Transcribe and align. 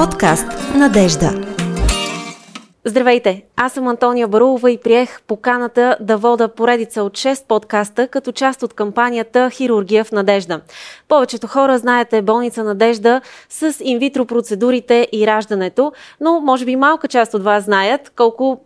Подкаст 0.00 0.46
Надежда. 0.74 1.30
Здравейте! 2.84 3.42
Аз 3.56 3.72
съм 3.72 3.88
Антония 3.88 4.28
Барулова 4.28 4.70
и 4.70 4.78
приех 4.78 5.22
поканата 5.22 5.96
да 6.00 6.16
вода 6.16 6.48
поредица 6.48 7.02
от 7.02 7.12
6 7.12 7.46
подкаста 7.46 8.08
като 8.08 8.32
част 8.32 8.62
от 8.62 8.74
кампанията 8.74 9.50
Хирургия 9.50 10.04
в 10.04 10.12
надежда. 10.12 10.60
Повечето 11.08 11.46
хора 11.46 11.78
знаете 11.78 12.22
болница 12.22 12.64
Надежда 12.64 13.20
с 13.48 13.76
инвитро 13.80 14.26
процедурите 14.26 15.08
и 15.12 15.26
раждането, 15.26 15.92
но 16.20 16.40
може 16.40 16.64
би 16.64 16.76
малка 16.76 17.08
част 17.08 17.34
от 17.34 17.42
вас 17.42 17.64
знаят 17.64 18.12
колко 18.16 18.60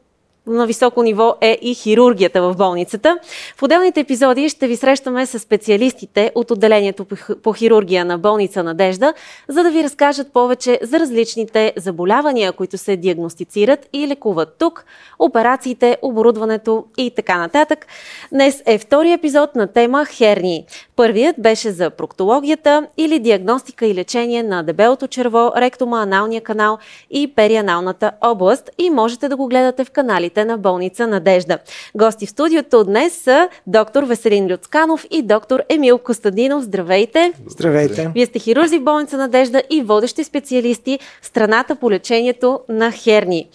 на 0.47 0.67
високо 0.67 1.03
ниво 1.03 1.37
е 1.41 1.59
и 1.63 1.75
хирургията 1.75 2.43
в 2.43 2.55
болницата. 2.57 3.19
В 3.57 3.63
отделните 3.63 4.01
епизоди 4.01 4.49
ще 4.49 4.67
ви 4.67 4.77
срещаме 4.77 5.27
с 5.27 5.39
специалистите 5.39 6.31
от 6.35 6.51
отделението 6.51 7.07
по 7.43 7.53
хирургия 7.53 8.05
на 8.05 8.19
болница 8.19 8.63
Надежда, 8.63 9.15
за 9.49 9.63
да 9.63 9.71
ви 9.71 9.85
разкажат 9.85 10.33
повече 10.33 10.79
за 10.83 11.01
различните 11.01 11.73
заболявания, 11.77 12.53
които 12.53 12.79
се 12.79 12.97
диагностицират 12.97 13.89
и 13.93 14.09
лекуват 14.09 14.57
тук, 14.59 14.85
операциите, 15.19 15.97
оборудването 16.03 16.85
и 16.97 17.11
така 17.11 17.39
нататък. 17.39 17.87
Днес 18.33 18.63
е 18.67 18.79
втори 18.79 19.13
епизод 19.13 19.55
на 19.55 19.67
тема 19.67 20.05
хернии. 20.05 20.65
Първият 20.97 21.37
беше 21.39 21.71
за 21.71 21.91
проктологията 21.91 22.87
или 22.97 23.19
диагностика 23.19 23.87
и 23.87 23.95
лечение 23.95 24.43
на 24.43 24.63
дебелото 24.63 25.07
черво, 25.07 25.53
ректома, 25.57 26.03
аналния 26.03 26.41
канал 26.41 26.79
и 27.11 27.35
перианалната 27.35 28.11
област 28.21 28.71
и 28.79 28.91
можете 28.91 29.29
да 29.29 29.37
го 29.37 29.47
гледате 29.47 29.85
в 29.85 29.91
каналите 29.91 30.34
лекарите 30.35 30.45
на 30.45 30.59
болница 30.59 31.07
Надежда. 31.07 31.59
Гости 31.95 32.27
в 32.27 32.31
студиото 32.31 32.85
днес 32.85 33.15
са 33.15 33.49
доктор 33.67 34.03
Веселин 34.03 34.47
Люцканов 34.47 35.07
и 35.11 35.23
доктор 35.23 35.63
Емил 35.69 35.99
Костадинов. 35.99 36.65
Здравейте! 36.65 37.33
Здравейте! 37.47 38.11
Вие 38.15 38.27
сте 38.27 38.39
хирурзи 38.39 38.79
в 38.79 38.85
болница 38.85 39.17
Надежда 39.17 39.63
и 39.71 39.83
водещи 39.83 40.25
специалисти 40.25 40.99
в 41.23 41.27
страната 41.27 41.77
по 41.77 41.91
лечението 41.91 42.61
на 42.69 42.93
херни. 42.93 43.49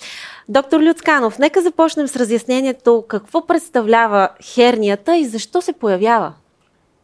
Доктор 0.50 0.82
Люцканов, 0.82 1.40
нека 1.40 1.62
започнем 1.62 2.08
с 2.08 2.16
разяснението 2.16 3.04
какво 3.08 3.48
представлява 3.48 4.30
хернията 4.44 5.18
и 5.18 5.26
защо 5.26 5.62
се 5.62 5.74
появява. 5.74 6.34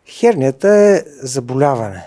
Хернията 0.08 0.70
е 0.70 1.04
заболяване. 1.22 2.04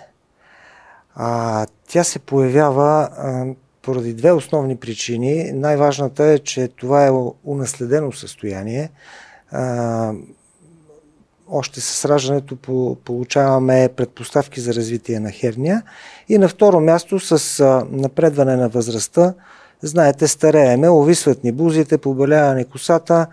А, 1.14 1.66
тя 1.88 2.04
се 2.04 2.18
появява 2.18 3.08
а, 3.16 3.44
поради 3.88 4.14
две 4.14 4.32
основни 4.32 4.76
причини. 4.76 5.52
Най-важната 5.52 6.24
е, 6.24 6.38
че 6.38 6.68
това 6.68 7.06
е 7.06 7.10
унаследено 7.44 8.12
състояние. 8.12 8.90
А, 9.50 10.12
още 11.50 11.80
с 11.80 12.04
раждането 12.04 12.56
получаваме 13.04 13.88
предпоставки 13.96 14.60
за 14.60 14.74
развитие 14.74 15.20
на 15.20 15.30
херния. 15.30 15.82
И 16.28 16.38
на 16.38 16.48
второ 16.48 16.80
място 16.80 17.20
с 17.20 17.62
напредване 17.90 18.56
на 18.56 18.68
възрастта, 18.68 19.34
знаете, 19.82 20.28
старееме, 20.28 20.90
овисват 20.90 21.44
ни 21.44 21.52
бузите, 21.52 21.98
побелява 21.98 22.54
ни 22.54 22.64
косата 22.64 23.26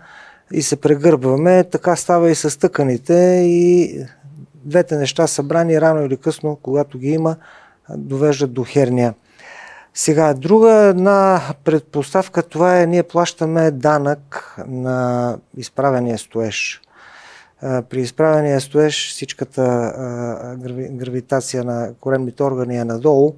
и 0.52 0.62
се 0.62 0.76
прегърбваме. 0.76 1.64
Така 1.64 1.96
става 1.96 2.30
и 2.30 2.34
с 2.34 2.58
тъканите 2.58 3.42
и 3.44 3.98
двете 4.54 4.96
неща 4.96 5.26
събрани 5.26 5.80
рано 5.80 6.04
или 6.04 6.16
късно, 6.16 6.58
когато 6.62 6.98
ги 6.98 7.08
има, 7.08 7.36
довеждат 7.96 8.52
до 8.52 8.64
херния. 8.64 9.14
Сега, 9.98 10.34
друга 10.34 10.72
една 10.72 11.40
предпоставка, 11.64 12.42
това 12.42 12.80
е, 12.80 12.86
ние 12.86 13.02
плащаме 13.02 13.70
данък 13.70 14.54
на 14.66 15.38
изправения 15.56 16.18
стоеж. 16.18 16.80
При 17.60 18.00
изправения 18.00 18.60
стоеж 18.60 19.10
всичката 19.10 19.62
гравитация 20.90 21.64
на 21.64 21.94
коремните 22.00 22.42
органи 22.42 22.76
е 22.76 22.84
надолу 22.84 23.34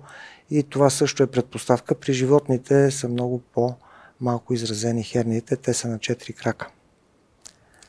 и 0.50 0.62
това 0.62 0.90
също 0.90 1.22
е 1.22 1.26
предпоставка. 1.26 1.94
При 1.94 2.12
животните 2.12 2.90
са 2.90 3.08
много 3.08 3.40
по-малко 3.54 4.54
изразени 4.54 5.02
херниите, 5.02 5.56
те 5.56 5.74
са 5.74 5.88
на 5.88 5.98
4 5.98 6.34
крака. 6.34 6.68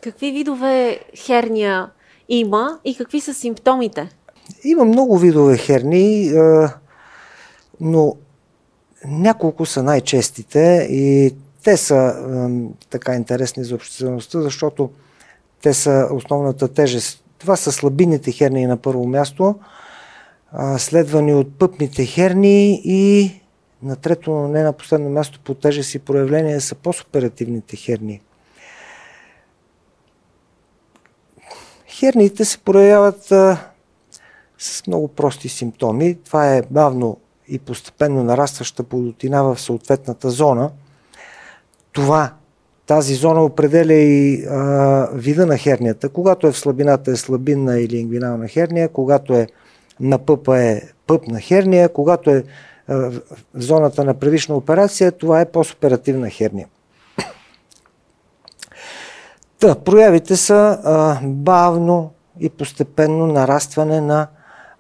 Какви 0.03 0.31
видове 0.31 0.99
херния 1.15 1.89
има 2.29 2.79
и 2.85 2.95
какви 2.95 3.21
са 3.21 3.33
симптомите? 3.33 4.09
Има 4.63 4.85
много 4.85 5.17
видове 5.17 5.57
херни, 5.57 6.31
но 7.81 8.15
няколко 9.05 9.65
са 9.65 9.83
най-честите 9.83 10.87
и 10.91 11.35
те 11.63 11.77
са 11.77 12.15
така 12.89 13.15
интересни 13.15 13.63
за 13.63 13.75
обществеността, 13.75 14.41
защото 14.41 14.89
те 15.61 15.73
са 15.73 16.07
основната 16.11 16.67
тежест. 16.67 17.23
Това 17.37 17.55
са 17.55 17.71
слабините 17.71 18.31
хернии 18.31 18.67
на 18.67 18.77
първо 18.77 19.07
място, 19.07 19.55
следвани 20.77 21.33
от 21.33 21.59
пъпните 21.59 22.05
хернии 22.05 22.81
и 22.83 23.31
на 23.83 23.95
трето, 23.95 24.31
но 24.31 24.47
не 24.47 24.63
на 24.63 24.73
последно 24.73 25.09
място 25.09 25.39
по 25.43 25.53
тежест 25.53 25.95
и 25.95 25.99
проявление 25.99 26.59
са 26.59 26.75
постоперативните 26.75 27.75
хернии. 27.75 28.21
Херниите 31.87 32.45
се 32.45 32.57
проявяват 32.57 33.31
а, 33.31 33.71
с 34.57 34.87
много 34.87 35.07
прости 35.07 35.49
симптоми. 35.49 36.17
Това 36.25 36.55
е 36.55 36.61
бавно 36.69 37.17
и 37.49 37.59
постепенно 37.59 38.23
нарастваща 38.23 38.83
плодотина 38.83 39.43
в 39.43 39.59
съответната 39.59 40.29
зона. 40.29 40.71
Това, 41.91 42.33
тази 42.85 43.15
зона 43.15 43.43
определя 43.43 43.93
и 43.93 44.45
а, 44.45 45.09
вида 45.13 45.45
на 45.45 45.57
хернията. 45.57 46.09
Когато 46.09 46.47
е 46.47 46.51
в 46.51 46.59
слабината 46.59 47.11
е 47.11 47.15
слабинна 47.15 47.79
или 47.79 47.97
ингвинална 47.97 48.47
херния, 48.47 48.89
когато 48.89 49.33
е 49.33 49.47
на 49.99 50.17
пъпа 50.17 50.59
е 50.59 50.81
пъпна 51.07 51.39
херния, 51.39 51.89
когато 51.89 52.29
е 52.29 52.43
а, 52.87 52.95
в 52.95 53.21
зоната 53.53 54.03
на 54.03 54.13
предишна 54.13 54.55
операция, 54.55 55.11
това 55.11 55.41
е 55.41 55.51
постоперативна 55.51 56.29
херния. 56.29 56.67
Та, 59.59 59.75
проявите 59.75 60.35
са 60.35 60.79
а, 60.83 61.19
бавно 61.23 62.11
и 62.39 62.49
постепенно 62.49 63.27
нарастване 63.27 64.01
на 64.01 64.27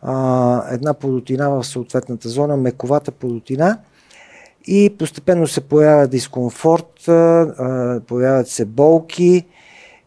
а, 0.01 0.63
една 0.73 0.93
плодотина 0.93 1.49
в 1.49 1.63
съответната 1.63 2.29
зона, 2.29 2.57
мековата 2.57 3.11
плодотина 3.11 3.77
и 4.67 4.95
постепенно 4.99 5.47
се 5.47 5.61
появява 5.61 6.07
дискомфорт, 6.07 7.07
а, 7.07 8.01
появяват 8.07 8.47
се 8.47 8.65
болки 8.65 9.45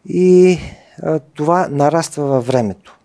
и 0.05 0.59
а, 1.03 1.19
това 1.19 1.67
нараства 1.71 2.25
във 2.25 2.47
времето. 2.47 2.97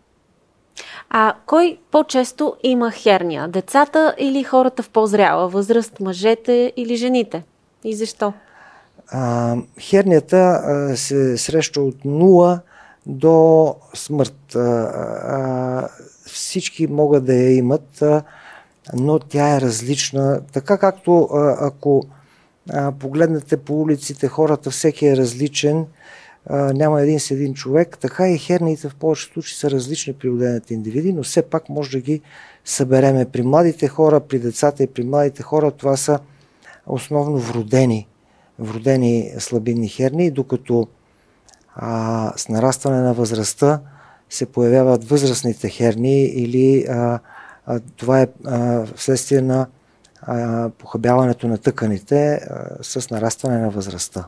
А 1.11 1.35
кой 1.47 1.79
по-често 1.91 2.57
има 2.63 2.91
херния? 2.91 3.49
Децата 3.49 4.15
или 4.19 4.43
хората 4.43 4.83
в 4.83 4.91
по-зряла 4.91 5.49
възраст, 5.49 6.01
мъжете 6.01 6.73
или 6.77 6.97
жените? 6.97 7.45
И 7.85 7.97
защо? 7.97 8.33
А, 9.11 9.57
хернията 9.81 10.37
а, 10.37 10.97
се 10.97 11.37
среща 11.37 11.81
от 11.81 11.95
0 11.95 12.61
до 13.07 13.75
смърт. 13.95 14.55
А, 14.57 14.61
а, 14.61 15.89
всички 16.39 16.87
могат 16.87 17.25
да 17.25 17.35
я 17.35 17.57
имат, 17.57 18.03
но 18.95 19.19
тя 19.19 19.57
е 19.57 19.61
различна. 19.61 20.41
Така 20.53 20.79
както 20.79 21.29
ако 21.61 22.05
погледнете 22.99 23.57
по 23.57 23.81
улиците, 23.81 24.29
хората 24.29 24.71
всеки 24.71 25.07
е 25.07 25.17
различен, 25.17 25.87
няма 26.51 27.03
един 27.03 27.21
с 27.21 27.31
един 27.31 27.55
човек, 27.55 27.99
така 28.01 28.29
и 28.29 28.39
херниите 28.39 28.89
в 28.89 28.95
повечето 28.95 29.33
случаи 29.33 29.57
са 29.57 29.71
различни 29.71 30.13
при 30.13 30.29
отделните 30.29 30.75
индивиди, 30.75 31.13
но 31.13 31.23
все 31.23 31.43
пак 31.43 31.69
може 31.69 31.91
да 31.91 32.01
ги 32.01 32.21
събереме. 32.65 33.25
При 33.25 33.43
младите 33.43 33.89
хора, 33.89 34.21
при 34.21 34.39
децата 34.39 34.83
и 34.83 34.87
при 34.87 35.05
младите 35.05 35.43
хора 35.43 35.71
това 35.71 35.97
са 35.97 36.19
основно 36.87 37.39
вродени, 37.39 38.09
вродени 38.59 39.33
слабинни 39.39 39.89
херни, 39.89 40.31
докато 40.31 40.89
а, 41.75 42.33
с 42.37 42.49
нарастване 42.49 43.01
на 43.01 43.15
възрастта 43.15 43.81
се 44.31 44.47
появяват 44.47 45.05
възрастните 45.05 45.69
херни 45.69 46.25
или 46.25 46.87
а, 46.89 47.19
а, 47.67 47.81
това 47.97 48.21
е 48.21 48.29
а, 48.45 48.85
вследствие 48.97 49.41
на 49.41 49.67
а, 50.23 50.69
похабяването 50.79 51.49
на 51.49 51.59
тъканите 51.59 52.33
а, 52.33 52.69
с 52.83 53.11
нарастване 53.11 53.59
на 53.59 53.71
възрастта. 53.71 54.25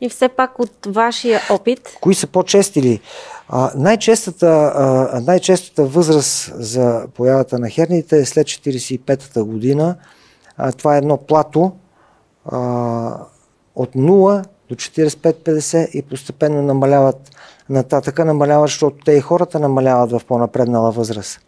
И 0.00 0.08
все 0.08 0.28
пак 0.28 0.58
от 0.58 0.86
вашия 0.86 1.40
опит. 1.50 1.80
Кои 2.00 2.14
са 2.14 2.26
по-чести 2.26 2.82
ли? 2.82 3.00
А, 3.48 3.72
най-честата, 3.76 4.72
а, 4.74 5.20
най-честата 5.20 5.84
възраст 5.84 6.52
за 6.54 7.06
появата 7.14 7.58
на 7.58 7.68
херните 7.68 8.18
е 8.18 8.24
след 8.24 8.46
45-та 8.46 9.44
година. 9.44 9.96
А, 10.56 10.72
това 10.72 10.94
е 10.94 10.98
едно 10.98 11.16
плато 11.16 11.72
а, 12.46 12.58
от 13.74 13.94
0 13.94 14.44
до 14.70 14.76
45-50 14.76 15.90
и 15.90 16.02
постепенно 16.02 16.62
намаляват 16.62 17.30
нататъка, 17.68 18.24
намаляват, 18.24 18.68
защото 18.68 18.96
те 19.04 19.12
и 19.12 19.20
хората 19.20 19.60
намаляват 19.60 20.10
в 20.12 20.20
по-напреднала 20.28 20.92
възраст. 20.92 21.40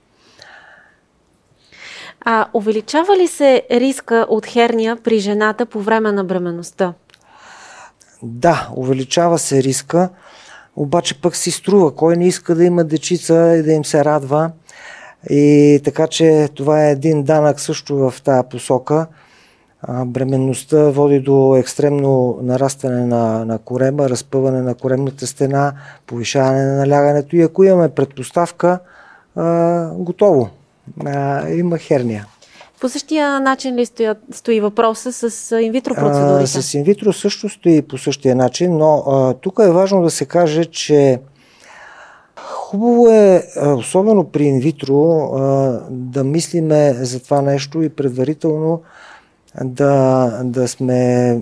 А 2.24 2.46
увеличава 2.54 3.16
ли 3.16 3.28
се 3.28 3.62
риска 3.70 4.26
от 4.28 4.46
херния 4.46 4.96
при 4.96 5.18
жената 5.18 5.66
по 5.66 5.80
време 5.80 6.12
на 6.12 6.24
бременността? 6.24 6.94
Да, 8.22 8.68
увеличава 8.76 9.38
се 9.38 9.62
риска, 9.62 10.08
обаче 10.76 11.20
пък 11.20 11.36
си 11.36 11.50
струва. 11.50 11.94
Кой 11.94 12.16
не 12.16 12.26
иска 12.26 12.54
да 12.54 12.64
има 12.64 12.84
дечица 12.84 13.56
и 13.56 13.62
да 13.62 13.72
им 13.72 13.84
се 13.84 14.04
радва? 14.04 14.50
И 15.30 15.80
така 15.84 16.06
че 16.06 16.48
това 16.54 16.86
е 16.86 16.90
един 16.90 17.22
данък 17.22 17.60
също 17.60 17.96
в 17.96 18.14
тази 18.24 18.48
посока. 18.50 19.06
Бременността 19.88 20.90
води 20.90 21.20
до 21.20 21.56
екстремно 21.56 22.38
нарастване 22.42 23.06
на, 23.06 23.44
на 23.44 23.58
корема, 23.58 24.10
разпъване 24.10 24.62
на 24.62 24.74
коремната 24.74 25.26
стена, 25.26 25.72
повишаване 26.06 26.64
на 26.64 26.76
налягането 26.76 27.36
и 27.36 27.42
ако 27.42 27.64
имаме 27.64 27.88
предпоставка, 27.88 28.78
а, 29.36 29.88
готово. 29.94 30.48
А, 31.06 31.48
има 31.48 31.78
херния. 31.78 32.26
По 32.80 32.88
същия 32.88 33.40
начин 33.40 33.74
ли 33.74 33.86
стои, 33.86 34.08
стои 34.32 34.60
въпроса 34.60 35.30
с 35.30 35.60
инвитро 35.60 35.94
процедурите? 35.94 36.58
А, 36.58 36.62
с 36.62 36.74
инвитро 36.74 37.12
също 37.12 37.48
стои 37.48 37.82
по 37.82 37.98
същия 37.98 38.36
начин, 38.36 38.76
но 38.76 39.04
а, 39.06 39.34
тук 39.34 39.60
е 39.62 39.70
важно 39.70 40.02
да 40.02 40.10
се 40.10 40.24
каже, 40.24 40.64
че 40.64 41.20
хубаво 42.36 43.08
е, 43.08 43.42
особено 43.76 44.24
при 44.24 44.44
инвитро, 44.44 45.30
да 45.90 46.24
мислиме 46.24 46.94
за 46.94 47.22
това 47.22 47.42
нещо 47.42 47.82
и 47.82 47.88
предварително 47.88 48.82
да, 49.60 50.40
да 50.44 50.68
сме 50.68 51.40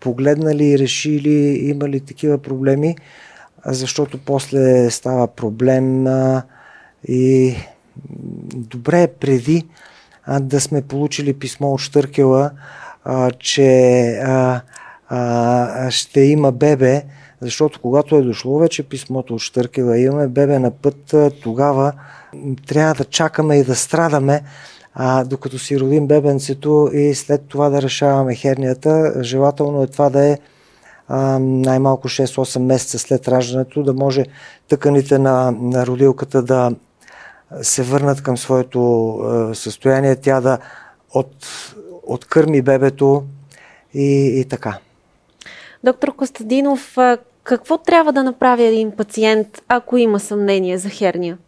погледнали, 0.00 0.78
решили, 0.78 1.68
имали 1.68 2.00
такива 2.00 2.38
проблеми, 2.38 2.96
защото 3.66 4.18
после 4.24 4.90
става 4.90 5.26
проблем 5.26 6.06
и 7.08 7.54
добре 8.54 9.02
е 9.02 9.08
преди 9.08 9.66
да 10.40 10.60
сме 10.60 10.82
получили 10.82 11.32
писмо 11.32 11.68
от 11.68 11.80
Штъркела, 11.80 12.50
че 13.38 14.20
ще 15.90 16.20
има 16.20 16.52
бебе, 16.52 17.02
защото 17.40 17.80
когато 17.80 18.16
е 18.16 18.22
дошло 18.22 18.58
вече 18.58 18.82
писмото 18.82 19.34
от 19.34 19.40
Штъркела, 19.40 19.98
имаме 19.98 20.28
бебе 20.28 20.58
на 20.58 20.70
път, 20.70 21.14
тогава 21.42 21.92
трябва 22.66 22.94
да 22.94 23.04
чакаме 23.04 23.56
и 23.56 23.64
да 23.64 23.74
страдаме, 23.74 24.42
а, 25.00 25.24
докато 25.24 25.58
си 25.58 25.80
родим 25.80 26.06
бебенцето 26.06 26.90
и 26.92 27.14
след 27.14 27.42
това 27.48 27.68
да 27.68 27.82
решаваме 27.82 28.34
хернията. 28.34 29.12
Желателно 29.22 29.82
е 29.82 29.86
това 29.86 30.10
да 30.10 30.24
е 30.24 30.38
а, 31.08 31.38
най-малко 31.38 32.08
6-8 32.08 32.58
месеца 32.58 32.98
след 32.98 33.28
раждането, 33.28 33.82
да 33.82 33.92
може 33.94 34.24
тъканите 34.68 35.18
на, 35.18 35.50
на 35.50 35.86
родилката 35.86 36.42
да 36.42 36.72
се 37.62 37.82
върнат 37.82 38.22
към 38.22 38.36
своето 38.36 39.10
а, 39.18 39.54
състояние, 39.54 40.16
тя 40.16 40.40
да 40.40 40.58
от, 41.14 41.36
откърми 42.02 42.62
бебето 42.62 43.24
и, 43.94 44.40
и 44.40 44.44
така. 44.44 44.78
Доктор 45.84 46.16
Костадинов, 46.16 46.96
какво 47.44 47.78
трябва 47.78 48.12
да 48.12 48.24
направи 48.24 48.64
един 48.64 48.90
пациент, 48.90 49.62
ако 49.68 49.96
има 49.96 50.20
съмнение 50.20 50.78
за 50.78 50.88
херния? 50.88 51.38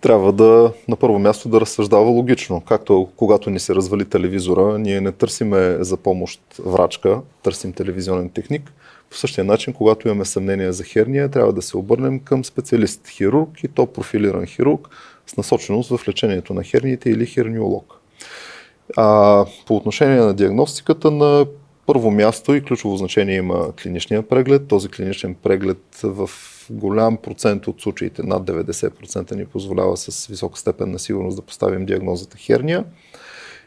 Трябва 0.00 0.32
да 0.32 0.72
на 0.88 0.96
първо 0.96 1.18
място 1.18 1.48
да 1.48 1.60
разсъждава 1.60 2.10
логично. 2.10 2.60
Както 2.60 3.08
когато 3.16 3.50
ни 3.50 3.58
се 3.58 3.74
развали 3.74 4.04
телевизора, 4.04 4.78
ние 4.78 5.00
не 5.00 5.12
търсиме 5.12 5.76
за 5.80 5.96
помощ 5.96 6.40
врачка, 6.58 7.20
търсим 7.42 7.72
телевизионен 7.72 8.30
техник. 8.30 8.72
По 9.10 9.16
същия 9.16 9.44
начин, 9.44 9.72
когато 9.72 10.08
имаме 10.08 10.24
съмнение 10.24 10.72
за 10.72 10.84
херния, 10.84 11.28
трябва 11.28 11.52
да 11.52 11.62
се 11.62 11.76
обърнем 11.76 12.20
към 12.20 12.44
специалист 12.44 13.08
хирург 13.08 13.64
и 13.64 13.68
то 13.68 13.86
профилиран 13.86 14.46
хирург 14.46 14.88
с 15.26 15.36
насоченост 15.36 15.96
в 15.96 16.08
лечението 16.08 16.54
на 16.54 16.64
херниите 16.64 17.10
или 17.10 17.26
херниолог. 17.26 17.94
А, 18.96 19.44
по 19.66 19.76
отношение 19.76 20.16
на 20.16 20.34
диагностиката 20.34 21.10
на 21.10 21.46
първо 21.86 22.10
място 22.10 22.54
и 22.54 22.64
ключово 22.64 22.96
значение 22.96 23.36
има 23.36 23.72
клиничния 23.82 24.22
преглед. 24.22 24.68
Този 24.68 24.88
клиничен 24.88 25.34
преглед 25.34 25.78
в 26.02 26.30
голям 26.70 27.16
процент 27.16 27.66
от 27.66 27.80
случаите, 27.80 28.22
над 28.22 28.42
90% 28.42 29.34
ни 29.36 29.46
позволява 29.46 29.96
с 29.96 30.26
висока 30.26 30.58
степен 30.58 30.90
на 30.90 30.98
сигурност 30.98 31.36
да 31.36 31.42
поставим 31.42 31.86
диагнозата 31.86 32.36
херния. 32.36 32.84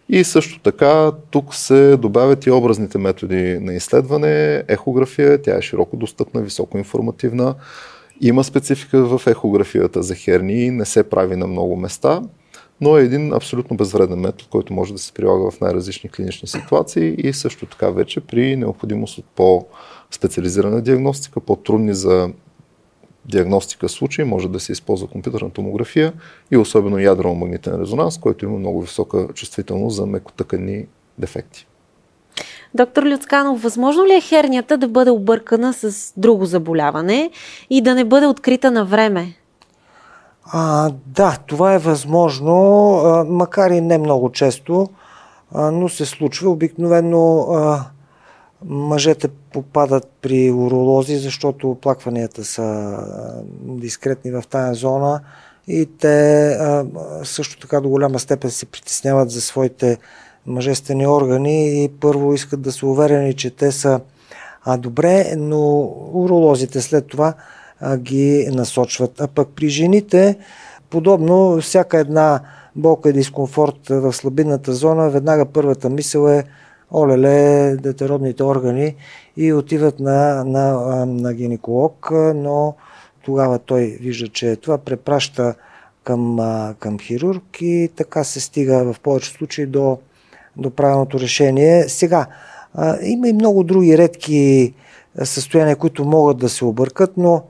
И 0.09 0.23
също 0.23 0.59
така 0.59 1.11
тук 1.31 1.55
се 1.55 1.97
добавят 1.97 2.45
и 2.45 2.51
образните 2.51 2.97
методи 2.97 3.59
на 3.59 3.73
изследване, 3.73 4.63
ехография, 4.67 5.41
тя 5.41 5.57
е 5.57 5.61
широко 5.61 5.97
достъпна, 5.97 6.41
високо 6.41 6.77
информативна. 6.77 7.55
Има 8.21 8.43
специфика 8.43 9.17
в 9.17 9.27
ехографията 9.27 10.03
за 10.03 10.15
херни, 10.15 10.71
не 10.71 10.85
се 10.85 11.09
прави 11.09 11.35
на 11.35 11.47
много 11.47 11.75
места, 11.75 12.21
но 12.81 12.97
е 12.97 13.03
един 13.03 13.33
абсолютно 13.33 13.77
безвреден 13.77 14.19
метод, 14.19 14.47
който 14.49 14.73
може 14.73 14.93
да 14.93 14.99
се 14.99 15.13
прилага 15.13 15.51
в 15.51 15.61
най-различни 15.61 16.09
клинични 16.09 16.47
ситуации 16.47 17.15
и 17.17 17.33
също 17.33 17.65
така 17.65 17.89
вече 17.89 18.21
при 18.21 18.55
необходимост 18.55 19.17
от 19.17 19.25
по-специализирана 19.35 20.81
диагностика, 20.81 21.39
по-трудни 21.39 21.93
за 21.93 22.29
диагностика 23.25 23.89
случаи 23.89 24.25
може 24.25 24.49
да 24.49 24.59
се 24.59 24.71
използва 24.71 25.07
компютърна 25.07 25.49
томография 25.49 26.13
и 26.51 26.57
особено 26.57 26.97
ядрено-магнитен 26.97 27.81
резонанс, 27.81 28.17
който 28.17 28.45
има 28.45 28.59
много 28.59 28.81
висока 28.81 29.27
чувствителност 29.33 29.95
за 29.95 30.05
мекотъкани 30.05 30.85
дефекти. 31.17 31.67
Доктор 32.73 33.03
Люцканов, 33.03 33.61
възможно 33.61 34.05
ли 34.05 34.13
е 34.13 34.21
хернията 34.21 34.77
да 34.77 34.87
бъде 34.87 35.11
объркана 35.11 35.73
с 35.73 36.13
друго 36.17 36.45
заболяване 36.45 37.31
и 37.69 37.81
да 37.81 37.95
не 37.95 38.03
бъде 38.03 38.27
открита 38.27 38.71
на 38.71 38.85
време? 38.85 39.33
А, 40.45 40.91
да, 41.05 41.37
това 41.47 41.73
е 41.73 41.77
възможно, 41.77 42.55
макар 43.27 43.71
и 43.71 43.81
не 43.81 43.97
много 43.97 44.31
често, 44.31 44.89
но 45.55 45.89
се 45.89 46.05
случва. 46.05 46.49
Обикновено 46.49 47.47
Мъжете 48.65 49.27
попадат 49.27 50.11
при 50.21 50.51
уролози, 50.51 51.17
защото 51.17 51.71
оплакванията 51.71 52.45
са 52.45 52.97
дискретни 53.63 54.31
в 54.31 54.43
тази 54.49 54.79
зона 54.79 55.21
и 55.67 55.89
те 55.99 56.57
също 57.23 57.59
така 57.59 57.81
до 57.81 57.89
голяма 57.89 58.19
степен 58.19 58.51
се 58.51 58.65
притесняват 58.65 59.31
за 59.31 59.41
своите 59.41 59.97
мъжествени 60.45 61.07
органи 61.07 61.83
и 61.83 61.89
първо 61.89 62.33
искат 62.33 62.61
да 62.61 62.71
са 62.71 62.87
уверени, 62.87 63.33
че 63.33 63.49
те 63.49 63.71
са 63.71 63.99
добре, 64.77 65.33
но 65.37 65.79
уролозите 66.13 66.81
след 66.81 67.07
това 67.07 67.33
ги 67.97 68.49
насочват. 68.51 69.21
А 69.21 69.27
пък 69.27 69.49
при 69.55 69.69
жените, 69.69 70.37
подобно, 70.89 71.61
всяка 71.61 71.97
една 71.97 72.39
болка 72.75 73.09
и 73.09 73.13
дискомфорт 73.13 73.87
в 73.89 74.13
слабинната 74.13 74.73
зона, 74.73 75.09
веднага 75.09 75.45
първата 75.45 75.89
мисъл 75.89 76.27
е 76.27 76.43
олеле, 76.93 77.75
детеродните 77.75 78.43
органи 78.43 78.95
и 79.37 79.53
отиват 79.53 79.99
на, 79.99 80.43
на, 80.45 81.05
на 81.05 81.33
гинеколог, 81.33 82.09
но 82.35 82.75
тогава 83.23 83.59
той 83.59 83.97
вижда, 84.01 84.27
че 84.27 84.55
това 84.55 84.77
препраща 84.77 85.55
към, 86.03 86.37
към 86.79 86.99
хирург 86.99 87.43
и 87.61 87.89
така 87.95 88.23
се 88.23 88.39
стига 88.39 88.93
в 88.93 88.99
повече 88.99 89.31
случаи 89.31 89.65
до, 89.65 89.97
до 90.57 90.69
правилното 90.69 91.19
решение. 91.19 91.89
Сега, 91.89 92.27
има 93.01 93.27
и 93.27 93.33
много 93.33 93.63
други 93.63 93.97
редки 93.97 94.73
състояния, 95.23 95.75
които 95.75 96.05
могат 96.05 96.37
да 96.37 96.49
се 96.49 96.65
объркат, 96.65 97.17
но 97.17 97.43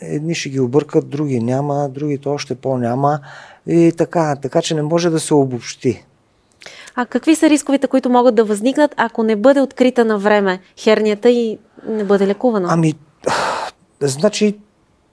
едни 0.00 0.34
ще 0.34 0.48
ги 0.48 0.60
объркат, 0.60 1.08
други 1.08 1.40
няма, 1.40 1.88
другите 1.88 2.28
още 2.28 2.54
по-няма 2.54 3.20
и 3.66 3.92
така, 3.96 4.36
така 4.36 4.62
че 4.62 4.74
не 4.74 4.82
може 4.82 5.10
да 5.10 5.20
се 5.20 5.34
обобщи. 5.34 6.04
А 6.96 7.06
какви 7.06 7.36
са 7.36 7.50
рисковете, 7.50 7.86
които 7.86 8.10
могат 8.10 8.34
да 8.34 8.44
възникнат, 8.44 8.94
ако 8.96 9.22
не 9.22 9.36
бъде 9.36 9.60
открита 9.60 10.04
на 10.04 10.18
време 10.18 10.60
хернията 10.78 11.30
и 11.30 11.58
не 11.88 12.04
бъде 12.04 12.26
лекувана? 12.26 12.68
Ами, 12.70 12.94
значи, 14.00 14.58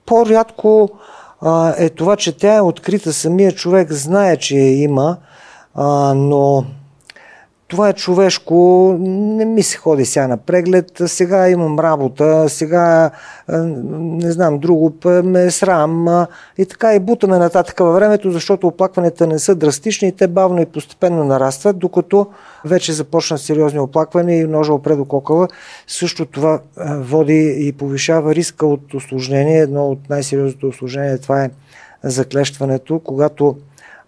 по-рядко 0.06 0.90
а, 1.42 1.74
е 1.78 1.90
това, 1.90 2.16
че 2.16 2.38
тя 2.38 2.56
е 2.56 2.62
открита. 2.62 3.14
Самия 3.14 3.52
човек 3.52 3.92
знае, 3.92 4.38
че 4.38 4.56
я 4.56 4.84
има, 4.84 5.18
а, 5.76 6.14
но 6.14 6.66
това 7.72 7.90
е 7.90 7.94
човешко, 7.94 8.96
не 9.00 9.46
ми 9.46 9.64
се 9.64 9.78
ходи 9.78 10.06
сега 10.06 10.28
на 10.28 10.38
преглед, 10.38 11.02
сега 11.06 11.50
имам 11.50 11.80
работа, 11.80 12.50
сега 12.50 13.12
не 13.50 14.32
знам, 14.32 14.60
друго 14.60 14.94
ме 15.24 15.44
е 15.44 15.52
срам 15.52 16.26
и 16.58 16.66
така 16.66 16.96
и 16.96 17.00
бутаме 17.00 17.38
нататък 17.38 17.80
във 17.80 17.96
времето, 17.96 18.32
защото 18.32 18.68
оплакванията 18.68 19.28
не 19.28 19.40
са 19.40 19.56
драстични 19.56 20.08
и 20.08 20.12
те 20.12 20.28
бавно 20.28 20.62
и 20.62 20.66
постепенно 20.66 21.24
нарастват, 21.24 21.80
докато 21.80 22.28
вече 22.66 22.94
започна 22.94 23.38
сериозни 23.38 23.80
оплаквания 23.80 24.42
и 24.42 24.48
ножа 24.48 24.74
опре 24.74 24.96
до 24.96 25.06
кокала. 25.06 25.48
Също 25.88 26.26
това 26.26 26.60
води 26.98 27.56
и 27.60 27.72
повишава 27.72 28.36
риска 28.36 28.66
от 28.66 28.94
осложнение. 28.94 29.60
Едно 29.60 29.88
от 29.88 30.10
най-сериозните 30.10 30.66
осложнения 30.66 31.18
това 31.18 31.44
е 31.44 31.50
заклещването, 32.04 33.00
когато 33.00 33.56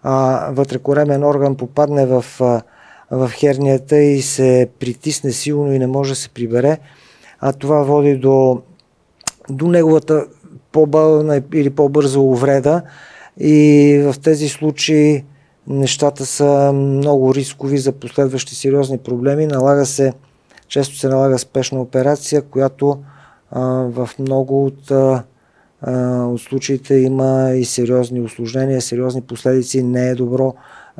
а, 0.02 0.48
вътрекоремен 0.52 1.24
орган 1.24 1.54
попадне 1.54 2.06
в 2.06 2.24
а, 2.40 2.62
в 3.10 3.30
хернията 3.34 3.96
и 3.96 4.22
се 4.22 4.68
притисне 4.80 5.32
силно 5.32 5.72
и 5.72 5.78
не 5.78 5.86
може 5.86 6.12
да 6.12 6.16
се 6.16 6.28
прибере, 6.28 6.78
а 7.40 7.52
това 7.52 7.82
води 7.82 8.16
до, 8.16 8.62
до 9.50 9.68
неговата 9.68 10.26
по-бавна 10.72 11.42
или 11.54 11.70
по-бърза 11.70 12.20
увреда 12.20 12.82
и 13.40 13.98
в 14.04 14.20
тези 14.20 14.48
случаи 14.48 15.24
нещата 15.66 16.26
са 16.26 16.72
много 16.74 17.34
рискови 17.34 17.78
за 17.78 17.92
последващи 17.92 18.54
сериозни 18.54 18.98
проблеми. 18.98 19.46
Налага 19.46 19.86
се, 19.86 20.12
често 20.68 20.96
се 20.96 21.08
налага 21.08 21.38
спешна 21.38 21.80
операция, 21.80 22.42
която 22.42 22.98
а, 23.50 23.60
в 23.66 24.10
много 24.18 24.66
от 24.66 24.90
а, 24.90 25.24
от 26.26 26.40
случаите 26.40 26.94
има 26.94 27.50
и 27.54 27.64
сериозни 27.64 28.20
осложнения, 28.20 28.80
сериозни 28.80 29.20
последици. 29.20 29.82
Не 29.82 30.08
е 30.08 30.14
добро 30.14 30.54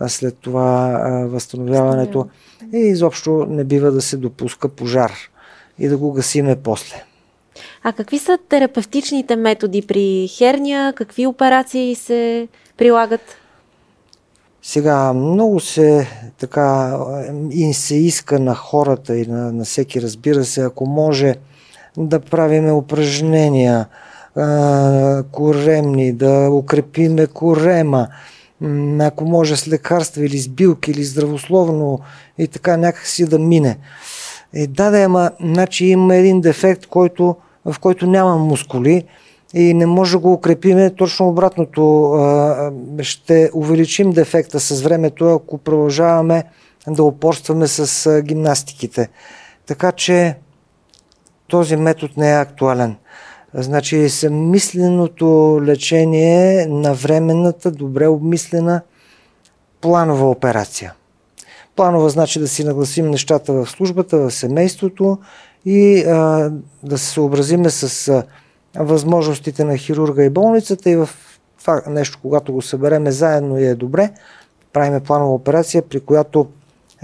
след 0.09 0.39
това 0.39 0.99
възстановяването. 1.31 2.27
И 2.73 2.79
изобщо 2.79 3.47
не 3.49 3.65
бива 3.65 3.91
да 3.91 4.03
се 4.03 4.17
допуска 4.17 4.69
пожар 4.69 5.13
и 5.79 5.89
да 5.89 5.97
го 5.99 6.13
гасиме 6.13 6.57
после. 6.57 7.05
А 7.83 7.93
какви 7.93 8.19
са 8.19 8.39
терапевтичните 8.49 9.37
методи 9.37 9.83
при 9.83 10.29
херния? 10.29 10.93
Какви 10.93 11.27
операции 11.27 11.95
се 11.95 12.49
прилагат? 12.77 13.21
Сега 14.63 15.13
много 15.13 15.61
се 15.61 16.09
така 16.39 16.99
и 17.51 17.75
се 17.75 17.97
иска 17.97 18.39
на 18.39 18.55
хората 18.55 19.17
и 19.17 19.27
на, 19.27 19.53
на 19.53 19.65
всеки, 19.65 20.03
разбира 20.03 20.45
се, 20.45 20.65
ако 20.65 20.87
може 20.87 21.35
да 21.97 22.21
правиме 22.21 22.73
упражнения 22.73 23.87
а, 24.37 25.23
коремни, 25.33 26.13
да 26.13 26.51
укрепиме 26.51 27.27
корема, 27.27 28.09
ако 29.01 29.25
може 29.25 29.57
с 29.57 29.69
лекарства 29.69 30.25
или 30.25 30.39
с 30.39 30.49
билки 30.49 30.91
или 30.91 31.05
здравословно 31.05 32.01
и 32.39 32.49
така 32.49 32.77
някакси 32.77 33.27
да 33.27 33.39
мине. 33.39 33.79
Е, 34.55 34.67
да, 34.67 34.91
да, 34.91 35.03
ама, 35.03 35.31
значи 35.41 35.87
има 35.87 36.17
един 36.17 36.41
дефект, 36.41 36.87
който, 36.87 37.37
в 37.65 37.77
който 37.81 38.07
няма 38.07 38.37
мускули 38.37 39.05
и 39.55 39.75
не 39.75 39.87
може 39.87 40.13
да 40.13 40.19
го 40.19 40.33
укрепиме. 40.33 40.95
Точно 40.95 41.29
обратното, 41.29 42.13
ще 43.01 43.51
увеличим 43.55 44.11
дефекта 44.11 44.61
с 44.61 44.83
времето, 44.83 45.35
ако 45.35 45.59
продължаваме 45.59 46.45
да 46.89 47.03
упорстваме 47.03 47.67
с 47.67 48.23
гимнастиките. 48.23 49.09
Така 49.67 49.93
че 49.93 50.37
този 51.49 51.77
метод 51.77 52.13
не 52.17 52.31
е 52.31 52.41
актуален. 52.41 52.97
Значи 53.55 54.09
съмисленото 54.09 55.61
лечение 55.63 56.67
на 56.67 56.95
временната, 56.95 57.71
добре 57.71 58.07
обмислена 58.07 58.81
планова 59.81 60.31
операция. 60.31 60.95
Планова 61.77 62.09
значи 62.09 62.41
да 62.41 62.49
си 62.49 62.65
нагласим 62.65 63.11
нещата 63.11 63.53
в 63.53 63.67
службата, 63.67 64.19
в 64.19 64.31
семейството 64.31 65.19
и 65.65 66.05
а, 66.05 66.51
да 66.83 66.99
се 66.99 67.07
съобразиме 67.07 67.71
с 67.71 68.09
а, 68.09 68.23
възможностите 68.85 69.65
на 69.65 69.77
хирурга 69.77 70.25
и 70.25 70.31
болницата 70.31 70.91
и 70.91 70.97
в 70.97 71.11
това 71.61 71.83
нещо, 71.89 72.19
когато 72.23 72.53
го 72.53 72.63
събереме 72.63 73.11
заедно 73.11 73.59
и 73.59 73.67
е 73.67 73.75
добре, 73.75 74.11
правиме 74.73 75.01
планова 75.01 75.33
операция, 75.33 75.83
при 75.83 76.01
която 76.01 76.47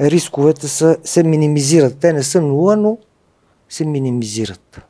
рисковете 0.00 0.68
са, 0.68 0.96
се 1.04 1.22
минимизират. 1.22 1.98
Те 1.98 2.12
не 2.12 2.22
са 2.22 2.40
нула, 2.40 2.76
но 2.76 2.98
се 3.68 3.84
минимизират. 3.84 4.89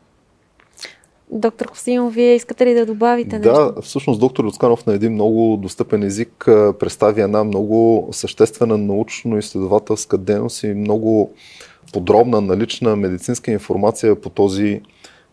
Доктор 1.35 1.67
Косимов, 1.67 2.15
вие 2.15 2.35
искате 2.35 2.67
ли 2.67 2.75
да 2.75 2.87
добавите 2.87 3.39
нещо? 3.39 3.53
Да, 3.53 3.83
всъщност 3.83 4.21
доктор 4.21 4.45
Люцканов 4.45 4.87
на 4.87 4.95
един 4.95 5.13
много 5.13 5.57
достъпен 5.57 6.03
език 6.03 6.45
представи 6.79 7.21
една 7.21 7.45
много 7.45 8.09
съществена 8.13 8.79
научно-изследователска 8.79 10.19
дейност 10.19 10.63
и 10.63 10.67
много 10.67 11.33
подробна 11.93 12.41
налична 12.41 12.97
медицинска 12.97 13.51
информация 13.51 14.21
по 14.21 14.31
този 14.31 14.81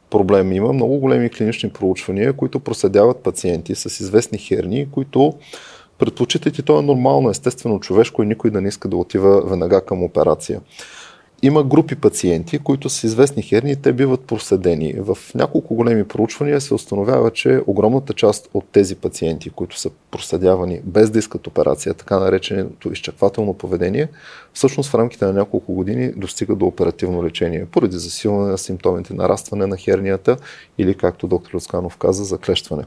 проблем. 0.10 0.52
Има 0.52 0.74
много 0.74 0.98
големи 0.98 1.30
клинични 1.30 1.70
проучвания, 1.70 2.34
които 2.34 2.60
проследяват 2.60 3.18
пациенти 3.18 3.76
с 3.76 4.00
известни 4.00 4.38
херни, 4.38 4.88
които 4.92 5.34
предпочитат 5.98 6.58
и 6.58 6.64
то 6.64 6.80
е 6.80 6.82
нормално, 6.82 7.30
естествено 7.30 7.80
човешко 7.80 8.24
и 8.24 8.26
никой 8.26 8.52
да 8.52 8.62
не 8.62 8.68
иска 8.68 8.88
да 8.88 8.98
отива 8.98 9.42
веднага 9.42 9.86
към 9.86 10.04
операция. 10.04 10.62
Има 11.42 11.64
групи 11.64 11.96
пациенти, 11.96 12.60
които 12.60 12.90
са 12.90 13.08
известни 13.08 13.44
херни 13.44 13.76
те 13.76 13.94
биват 13.94 14.22
проследени. 14.22 14.94
В 14.98 15.18
няколко 15.36 15.76
големи 15.76 16.08
проучвания 16.08 16.62
се 16.62 16.74
установява, 16.74 17.32
че 17.32 17.62
огромната 17.68 18.14
част 18.14 18.50
от 18.54 18.66
тези 18.72 18.96
пациенти, 18.96 19.50
които 19.50 19.80
са 19.80 19.90
проследявани 20.12 20.82
без 20.84 21.10
да 21.10 21.20
искат 21.20 21.48
операция, 21.48 21.94
така 21.94 22.20
нареченото 22.20 22.92
изчаквателно 22.92 23.54
поведение, 23.54 24.08
всъщност 24.54 24.90
в 24.90 24.96
рамките 24.96 25.26
на 25.26 25.34
няколко 25.34 25.74
години 25.74 26.12
достига 26.12 26.56
до 26.56 26.66
оперативно 26.66 27.24
лечение, 27.24 27.66
поради 27.66 27.98
засилване 27.98 28.52
на 28.52 28.58
симптомите, 28.58 29.14
нарастване 29.14 29.68
на 29.68 29.78
хернията 29.78 30.38
или, 30.78 30.94
както 30.94 31.28
доктор 31.28 31.54
Люсканов 31.54 31.98
каза, 31.98 32.24
заклещване. 32.24 32.84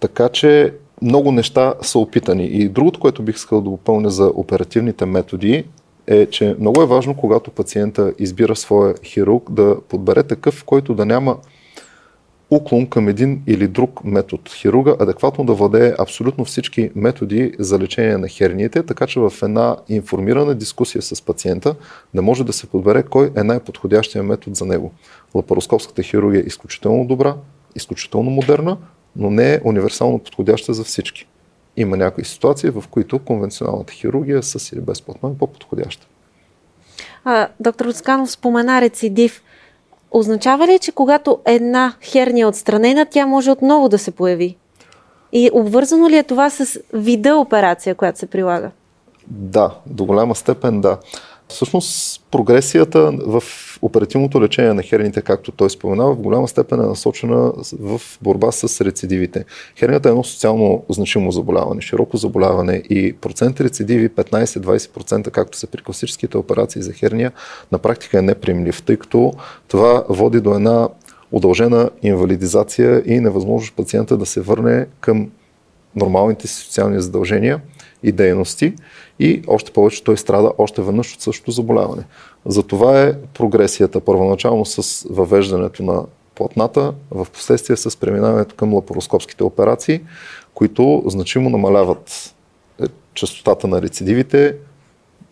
Така 0.00 0.28
че 0.28 0.74
много 1.02 1.32
неща 1.32 1.74
са 1.82 1.98
опитани. 1.98 2.46
И 2.46 2.68
другото, 2.68 3.00
което 3.00 3.22
бих 3.22 3.36
искал 3.36 3.60
да 3.60 3.70
допълня 3.70 4.10
за 4.10 4.32
оперативните 4.34 5.06
методи, 5.06 5.64
е, 6.08 6.26
че 6.26 6.56
много 6.60 6.82
е 6.82 6.86
важно, 6.86 7.16
когато 7.16 7.50
пациента 7.50 8.12
избира 8.18 8.56
своя 8.56 8.94
хирург, 9.04 9.50
да 9.50 9.76
подбере 9.88 10.22
такъв, 10.22 10.64
който 10.64 10.94
да 10.94 11.06
няма 11.06 11.36
уклон 12.50 12.86
към 12.86 13.08
един 13.08 13.42
или 13.46 13.68
друг 13.68 14.04
метод. 14.04 14.42
Хирурга 14.56 14.96
адекватно 14.98 15.44
да 15.44 15.52
владее 15.52 15.94
абсолютно 15.98 16.44
всички 16.44 16.90
методи 16.94 17.54
за 17.58 17.78
лечение 17.78 18.18
на 18.18 18.28
херниите, 18.28 18.82
така 18.82 19.06
че 19.06 19.20
в 19.20 19.32
една 19.42 19.76
информирана 19.88 20.54
дискусия 20.54 21.02
с 21.02 21.22
пациента 21.22 21.74
да 22.14 22.22
може 22.22 22.44
да 22.44 22.52
се 22.52 22.66
подбере 22.66 23.02
кой 23.02 23.30
е 23.36 23.42
най-подходящия 23.42 24.22
метод 24.22 24.54
за 24.54 24.64
него. 24.64 24.92
Лапароскопската 25.34 26.02
хирургия 26.02 26.40
е 26.40 26.46
изключително 26.46 27.06
добра, 27.06 27.34
изключително 27.76 28.30
модерна, 28.30 28.76
но 29.16 29.30
не 29.30 29.54
е 29.54 29.60
универсално 29.64 30.18
подходяща 30.18 30.74
за 30.74 30.84
всички. 30.84 31.26
Има 31.80 31.96
някои 31.96 32.24
ситуации, 32.24 32.70
в 32.70 32.84
които 32.90 33.18
конвенционалната 33.18 33.92
хирургия 33.92 34.42
с 34.42 34.72
или 34.72 34.80
без 34.80 35.02
платно 35.02 35.28
е 35.28 35.38
по-подходяща. 35.38 36.06
А, 37.24 37.48
доктор 37.60 37.86
Осканов 37.86 38.30
спомена 38.30 38.80
рецидив. 38.80 39.42
Означава 40.10 40.66
ли, 40.66 40.78
че 40.78 40.92
когато 40.92 41.38
една 41.46 41.94
херния 42.02 42.42
е 42.42 42.46
отстранена, 42.46 43.06
тя 43.10 43.26
може 43.26 43.50
отново 43.50 43.88
да 43.88 43.98
се 43.98 44.10
появи? 44.10 44.56
И 45.32 45.50
обвързано 45.52 46.08
ли 46.08 46.16
е 46.16 46.22
това 46.22 46.50
с 46.50 46.80
вида 46.92 47.36
операция, 47.36 47.94
която 47.94 48.18
се 48.18 48.26
прилага? 48.26 48.70
Да, 49.26 49.74
до 49.86 50.04
голяма 50.04 50.34
степен 50.34 50.80
да. 50.80 50.98
Всъщност 51.48 52.22
прогресията 52.30 53.12
в 53.26 53.42
оперативното 53.82 54.42
лечение 54.42 54.72
на 54.72 54.82
херните, 54.82 55.22
както 55.22 55.52
той 55.52 55.70
споменава, 55.70 56.14
в 56.14 56.20
голяма 56.20 56.48
степен 56.48 56.80
е 56.80 56.86
насочена 56.86 57.52
в 57.80 58.00
борба 58.22 58.52
с 58.52 58.84
рецидивите. 58.84 59.44
Хернията 59.78 60.08
е 60.08 60.10
едно 60.10 60.24
социално 60.24 60.84
значимо 60.88 61.32
заболяване, 61.32 61.80
широко 61.80 62.16
заболяване 62.16 62.82
и 62.90 63.12
процент 63.12 63.60
рецидиви 63.60 64.08
15-20%, 64.08 65.30
както 65.30 65.58
са 65.58 65.66
при 65.66 65.82
класическите 65.82 66.38
операции 66.38 66.82
за 66.82 66.92
херния, 66.92 67.32
на 67.72 67.78
практика 67.78 68.18
е 68.18 68.22
неприемлив, 68.22 68.82
тъй 68.82 68.96
като 68.96 69.32
това 69.68 70.04
води 70.08 70.40
до 70.40 70.54
една 70.54 70.88
удължена 71.32 71.90
инвалидизация 72.02 73.02
и 73.06 73.20
невъзможност 73.20 73.74
пациента 73.76 74.16
да 74.16 74.26
се 74.26 74.40
върне 74.40 74.86
към 75.00 75.30
нормалните 75.96 76.46
си 76.46 76.54
социални 76.54 77.00
задължения 77.00 77.60
и 78.02 78.12
дейности 78.12 78.74
и 79.18 79.42
още 79.46 79.72
повече 79.72 80.04
той 80.04 80.16
страда 80.16 80.52
още 80.58 80.82
веднъж 80.82 81.14
от 81.14 81.20
същото 81.20 81.50
заболяване. 81.50 82.02
Затова 82.46 83.02
е 83.02 83.12
прогресията 83.34 84.00
първоначално 84.00 84.64
с 84.64 85.06
въвеждането 85.10 85.82
на 85.82 86.04
платната, 86.34 86.94
в 87.10 87.26
последствие 87.32 87.76
с 87.76 88.00
преминаването 88.00 88.54
към 88.54 88.74
лапароскопските 88.74 89.44
операции, 89.44 90.00
които 90.54 91.02
значимо 91.06 91.50
намаляват 91.50 92.34
е, 92.82 92.84
частотата 93.14 93.68
на 93.68 93.82
рецидивите, 93.82 94.54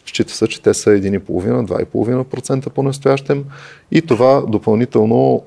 Счита 0.06 0.32
се, 0.32 0.48
че 0.48 0.62
те 0.62 0.74
са 0.74 0.90
1,5-2,5% 0.90 2.70
по-настоящем 2.70 3.44
и 3.90 4.02
това 4.02 4.40
допълнително 4.40 5.42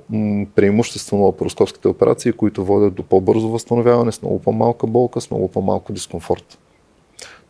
преимущество 0.56 1.18
на 1.18 1.24
лапароскопските 1.24 1.88
операции, 1.88 2.32
които 2.32 2.66
водят 2.66 2.94
до 2.94 3.04
по-бързо 3.04 3.50
възстановяване 3.50 4.12
с 4.12 4.22
много 4.22 4.40
по-малка 4.40 4.88
болка, 4.88 5.22
с 5.22 5.32
много 5.32 5.48
по-малко 5.48 5.94
дискомфорт. 5.94 6.58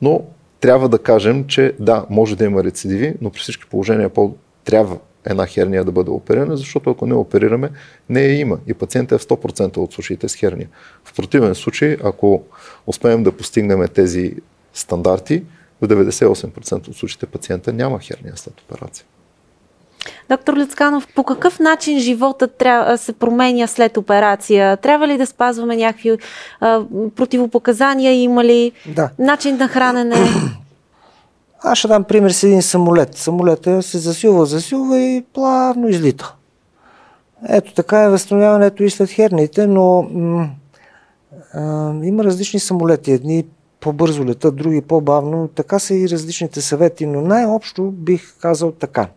Но 0.02 0.24
трябва 0.60 0.90
да 0.90 1.00
кажем, 1.00 1.48
че 1.48 1.76
да, 1.80 2.06
може 2.10 2.36
да 2.36 2.46
има 2.46 2.64
рецидиви, 2.64 3.16
но 3.22 3.30
при 3.30 3.40
всички 3.40 3.66
положения 3.66 4.10
по- 4.10 4.36
трябва 4.66 4.98
една 5.26 5.48
херния 5.48 5.84
да 5.84 5.92
бъде 5.92 6.12
оперирана, 6.12 6.58
защото 6.58 6.90
ако 6.90 7.06
не 7.06 7.14
оперираме, 7.14 7.70
не 8.10 8.22
я 8.22 8.40
има 8.40 8.58
и 8.68 8.74
пациентът 8.74 9.22
е 9.22 9.24
в 9.24 9.28
100% 9.28 9.78
от 9.78 9.94
случаите 9.94 10.30
с 10.30 10.36
херния. 10.36 10.70
В 11.04 11.16
противен 11.16 11.56
случай, 11.56 11.98
ако 12.04 12.44
успеем 12.88 13.24
да 13.24 13.32
постигнем 13.32 13.88
тези 13.94 14.36
стандарти, 14.74 15.44
в 15.82 15.88
98% 15.88 16.88
от 16.88 16.96
случаите 16.96 17.26
пациента 17.26 17.74
няма 17.74 18.00
херния 18.00 18.38
след 18.38 18.62
операция. 18.62 19.06
Доктор 20.30 20.58
Лицканов, 20.58 21.08
по 21.16 21.24
какъв 21.24 21.60
начин 21.60 22.00
живота 22.00 22.48
трябва, 22.48 22.98
се 22.98 23.14
променя 23.14 23.68
след 23.68 23.98
операция? 23.98 24.78
Трябва 24.78 25.08
ли 25.08 25.18
да 25.18 25.26
спазваме 25.26 25.76
някакви 25.76 26.18
а, 26.60 26.82
противопоказания? 27.16 28.14
Има 28.14 28.44
ли 28.44 28.72
да. 28.88 29.10
начин 29.20 29.58
на 29.58 29.68
хранене? 29.68 30.16
Аз 31.64 31.78
ще 31.78 31.88
дам 31.88 32.04
пример 32.04 32.30
с 32.30 32.44
един 32.44 32.62
самолет. 32.62 33.18
Самолета 33.18 33.84
се 33.84 33.98
засилва, 33.98 34.46
засилва 34.46 35.00
и 35.00 35.26
плавно 35.34 35.88
излита. 35.88 36.36
Ето 37.50 37.74
така 37.74 38.04
е 38.04 38.10
възстановяването 38.10 38.84
и 38.84 38.90
след 38.90 39.10
херните, 39.10 39.68
но 39.68 40.02
м- 40.02 40.50
а, 41.54 41.94
има 42.04 42.24
различни 42.24 42.60
самолети. 42.60 43.12
Едни 43.12 43.46
по-бързо 43.80 44.26
летат, 44.26 44.56
други 44.56 44.82
по-бавно. 44.82 45.48
Така 45.48 45.80
са 45.80 45.96
и 45.96 46.10
различните 46.10 46.62
съвети, 46.62 47.06
но 47.06 47.22
най-общо 47.22 47.92
бих 47.92 48.36
казал 48.42 48.72
така. 48.72 49.08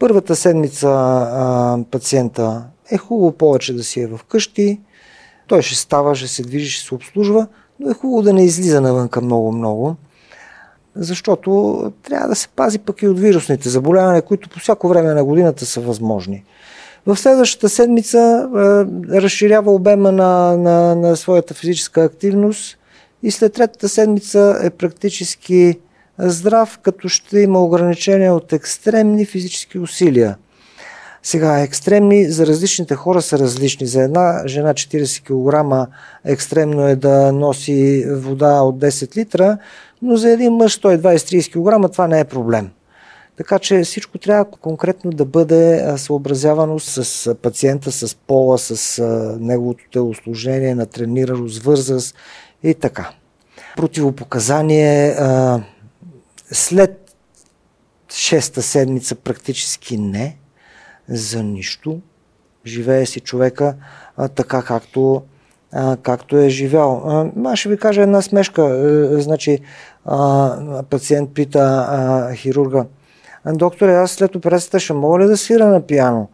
Първата 0.00 0.36
седмица 0.36 0.88
а, 0.88 1.78
пациента 1.90 2.64
е 2.90 2.98
хубаво 2.98 3.32
повече 3.32 3.74
да 3.74 3.84
си 3.84 4.00
е 4.00 4.08
вкъщи, 4.16 4.80
той 5.46 5.62
ще 5.62 5.74
става, 5.74 6.14
ще 6.14 6.28
се 6.28 6.42
движи, 6.42 6.70
ще 6.70 6.88
се 6.88 6.94
обслужва, 6.94 7.46
но 7.80 7.90
е 7.90 7.94
хубаво 7.94 8.22
да 8.22 8.32
не 8.32 8.44
излиза 8.44 8.80
навънка 8.80 9.20
много-много, 9.20 9.96
защото 10.96 11.82
трябва 12.02 12.28
да 12.28 12.34
се 12.34 12.48
пази 12.48 12.78
пък 12.78 13.02
и 13.02 13.08
от 13.08 13.18
вирусните 13.18 13.68
заболявания, 13.68 14.22
които 14.22 14.48
по 14.48 14.58
всяко 14.58 14.88
време 14.88 15.14
на 15.14 15.24
годината 15.24 15.66
са 15.66 15.80
възможни. 15.80 16.44
В 17.06 17.16
следващата 17.16 17.68
седмица 17.68 18.18
а, 18.18 18.86
разширява 19.22 19.72
обема 19.72 20.12
на, 20.12 20.56
на, 20.56 20.94
на 20.94 21.16
своята 21.16 21.54
физическа 21.54 22.02
активност 22.02 22.78
и 23.22 23.30
след 23.30 23.52
третата 23.52 23.88
седмица 23.88 24.60
е 24.62 24.70
практически 24.70 25.78
здрав, 26.20 26.78
като 26.82 27.08
ще 27.08 27.40
има 27.40 27.64
ограничения 27.64 28.34
от 28.34 28.52
екстремни 28.52 29.26
физически 29.26 29.78
усилия. 29.78 30.36
Сега, 31.22 31.60
екстремни 31.60 32.30
за 32.30 32.46
различните 32.46 32.94
хора 32.94 33.22
са 33.22 33.38
различни. 33.38 33.86
За 33.86 34.02
една 34.02 34.42
жена 34.46 34.74
40 34.74 35.22
кг 35.22 35.88
екстремно 36.24 36.88
е 36.88 36.96
да 36.96 37.32
носи 37.32 38.04
вода 38.08 38.60
от 38.60 38.78
10 38.78 39.16
литра, 39.16 39.58
но 40.02 40.16
за 40.16 40.30
един 40.30 40.52
мъж 40.52 40.80
120-30 40.80 41.84
кг 41.86 41.92
това 41.92 42.08
не 42.08 42.20
е 42.20 42.24
проблем. 42.24 42.70
Така 43.36 43.58
че 43.58 43.82
всичко 43.82 44.18
трябва 44.18 44.44
конкретно 44.44 45.10
да 45.10 45.24
бъде 45.24 45.92
съобразявано 45.96 46.78
с 46.78 47.34
пациента, 47.34 47.92
с 47.92 48.14
пола, 48.14 48.58
с 48.58 49.02
неговото 49.40 49.84
телосложение, 49.92 50.74
на 50.74 50.86
тренираност, 50.86 51.62
възраст 51.62 52.14
и 52.62 52.74
така. 52.74 53.10
Противопоказание 53.76 55.16
след 56.52 57.14
шеста 58.12 58.62
седмица 58.62 59.14
практически 59.14 59.96
не, 59.96 60.36
за 61.08 61.42
нищо. 61.42 62.00
Живее 62.66 63.06
си 63.06 63.20
човека 63.20 63.74
а, 64.16 64.28
така, 64.28 64.62
както, 64.62 65.22
а, 65.72 65.96
както 65.96 66.36
е 66.38 66.48
живял. 66.48 67.02
А, 67.06 67.50
аз 67.50 67.58
ще 67.58 67.68
ви 67.68 67.78
кажа 67.78 68.02
една 68.02 68.22
смешка. 68.22 68.62
А, 68.62 69.20
значи, 69.22 69.58
а, 70.04 70.82
пациент 70.90 71.34
пита 71.34 71.86
а, 71.88 72.34
хирурга, 72.34 72.86
докторе, 73.46 73.94
аз 73.94 74.10
след 74.10 74.36
операцията 74.36 74.80
ще 74.80 74.92
мога 74.92 75.18
ли 75.18 75.26
да 75.26 75.36
свира 75.36 75.66
на 75.66 75.86
пиано? 75.86 76.28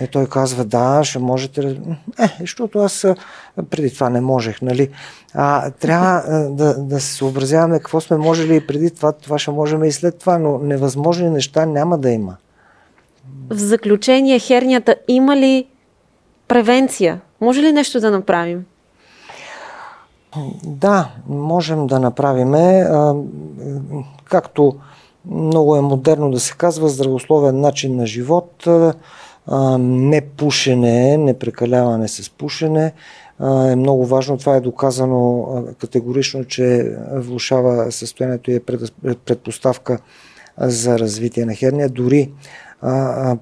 Е, 0.00 0.06
той 0.06 0.26
казва, 0.26 0.64
да, 0.64 1.04
ще 1.04 1.18
можете. 1.18 1.80
Е, 2.18 2.36
защото 2.40 2.78
аз 2.78 3.06
преди 3.70 3.94
това 3.94 4.10
не 4.10 4.20
можех, 4.20 4.62
нали? 4.62 4.88
А, 5.34 5.70
трябва 5.70 6.22
да, 6.50 6.74
да 6.78 7.00
се 7.00 7.14
съобразяваме 7.14 7.78
какво 7.78 8.00
сме 8.00 8.16
можели 8.16 8.56
и 8.56 8.66
преди 8.66 8.90
това, 8.90 9.12
това 9.12 9.38
ще 9.38 9.50
можем 9.50 9.84
и 9.84 9.92
след 9.92 10.18
това, 10.18 10.38
но 10.38 10.58
невъзможни 10.58 11.30
неща 11.30 11.66
няма 11.66 11.98
да 11.98 12.10
има. 12.10 12.36
В 13.50 13.58
заключение, 13.58 14.38
хернията 14.38 14.96
има 15.08 15.36
ли 15.36 15.66
превенция? 16.48 17.20
Може 17.40 17.62
ли 17.62 17.72
нещо 17.72 18.00
да 18.00 18.10
направим? 18.10 18.64
Да, 20.64 21.08
можем 21.28 21.86
да 21.86 22.00
направим. 22.00 22.54
Както 24.24 24.76
много 25.30 25.76
е 25.76 25.80
модерно 25.80 26.30
да 26.30 26.40
се 26.40 26.54
казва, 26.56 26.88
здравословен 26.88 27.60
начин 27.60 27.96
на 27.96 28.06
живот 28.06 28.66
не 29.78 30.20
пушене, 30.20 31.16
не 31.16 31.38
прекаляване 31.38 32.08
с 32.08 32.30
пушене 32.30 32.92
е 33.42 33.76
много 33.76 34.06
важно. 34.06 34.38
Това 34.38 34.56
е 34.56 34.60
доказано 34.60 35.46
категорично, 35.80 36.44
че 36.44 36.96
влушава 37.12 37.92
състоянието 37.92 38.50
и 38.50 38.54
е 38.54 38.60
предпоставка 39.24 39.98
за 40.58 40.98
развитие 40.98 41.44
на 41.44 41.54
херния. 41.54 41.88
Дори 41.88 42.30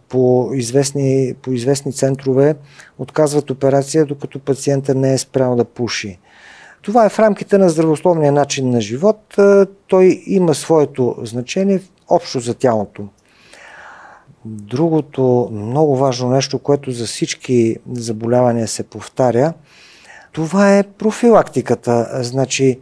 по 0.08 0.50
известни, 0.54 1.34
по 1.42 1.52
известни 1.52 1.92
центрове 1.92 2.54
отказват 2.98 3.50
операция, 3.50 4.06
докато 4.06 4.38
пациента 4.38 4.94
не 4.94 5.12
е 5.12 5.18
спрял 5.18 5.56
да 5.56 5.64
пуши. 5.64 6.18
Това 6.82 7.06
е 7.06 7.08
в 7.08 7.18
рамките 7.18 7.58
на 7.58 7.68
здравословния 7.68 8.32
начин 8.32 8.70
на 8.70 8.80
живот. 8.80 9.36
Той 9.86 10.22
има 10.26 10.54
своето 10.54 11.16
значение 11.22 11.80
общо 12.08 12.40
за 12.40 12.54
тялото. 12.54 13.08
Другото 14.44 15.48
много 15.52 15.96
важно 15.96 16.30
нещо, 16.30 16.58
което 16.58 16.90
за 16.90 17.06
всички 17.06 17.76
заболявания 17.92 18.68
се 18.68 18.82
повтаря, 18.82 19.52
това 20.32 20.78
е 20.78 20.82
профилактиката. 20.82 22.08
Значи, 22.22 22.80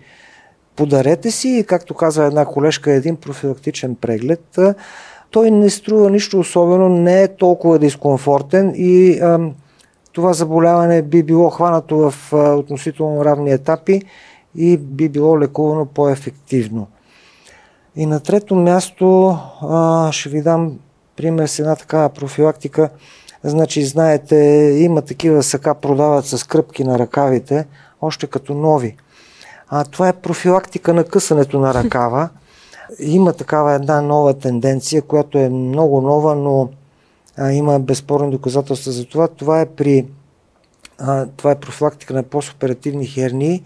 подарете 0.76 1.30
си, 1.30 1.64
както 1.68 1.94
казва 1.94 2.24
една 2.24 2.44
колежка, 2.44 2.92
един 2.92 3.16
профилактичен 3.16 3.94
преглед. 3.94 4.58
Той 5.30 5.50
не 5.50 5.70
струва 5.70 6.10
нищо 6.10 6.38
особено, 6.38 6.88
не 6.88 7.22
е 7.22 7.36
толкова 7.36 7.78
дискомфортен 7.78 8.72
и 8.76 9.18
а, 9.18 9.40
това 10.12 10.32
заболяване 10.32 11.02
би 11.02 11.22
било 11.22 11.50
хванато 11.50 11.96
в 11.96 12.14
а, 12.32 12.54
относително 12.54 13.24
равни 13.24 13.52
етапи 13.52 14.02
и 14.56 14.76
би 14.76 15.08
било 15.08 15.40
лекувано 15.40 15.86
по-ефективно. 15.86 16.86
И 17.96 18.06
на 18.06 18.20
трето 18.20 18.54
място 18.54 19.38
а, 19.62 20.12
ще 20.12 20.28
ви 20.28 20.42
дам 20.42 20.78
пример 21.20 21.46
с 21.46 21.58
една 21.58 21.76
такава 21.76 22.08
профилактика. 22.08 22.88
Значи, 23.44 23.84
знаете, 23.84 24.36
има 24.78 25.02
такива 25.02 25.42
сака, 25.42 25.74
продават 25.74 26.26
с 26.26 26.46
кръпки 26.46 26.84
на 26.84 26.98
ръкавите, 26.98 27.66
още 28.02 28.26
като 28.26 28.54
нови. 28.54 28.96
А 29.68 29.84
това 29.84 30.08
е 30.08 30.12
профилактика 30.12 30.94
на 30.94 31.04
късането 31.04 31.58
на 31.58 31.74
ръкава. 31.74 32.28
Има 32.98 33.32
такава 33.32 33.74
една 33.74 34.00
нова 34.00 34.34
тенденция, 34.34 35.02
която 35.02 35.38
е 35.38 35.48
много 35.48 36.00
нова, 36.00 36.34
но 36.34 36.68
а, 37.36 37.52
има 37.52 37.80
безспорни 37.80 38.30
доказателства 38.30 38.92
за 38.92 39.04
това. 39.04 39.28
Това 39.28 39.60
е 39.60 39.66
при 39.66 40.06
а, 40.98 41.26
това 41.36 41.50
е 41.50 41.60
профилактика 41.60 42.14
на 42.14 42.22
постоперативни 42.22 43.06
хернии. 43.06 43.62